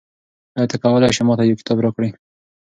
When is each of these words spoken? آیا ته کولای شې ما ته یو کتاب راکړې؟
آیا 0.57 0.67
ته 0.71 0.75
کولای 0.83 1.11
شې 1.15 1.23
ما 1.27 1.33
ته 1.39 1.43
یو 1.45 1.59
کتاب 1.61 1.77
راکړې؟ 1.83 2.09